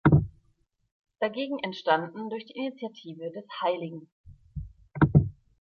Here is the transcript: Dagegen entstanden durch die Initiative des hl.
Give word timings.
Dagegen 1.19 1.59
entstanden 1.59 2.31
durch 2.31 2.47
die 2.47 2.53
Initiative 2.57 3.29
des 3.29 3.45
hl. 3.61 4.07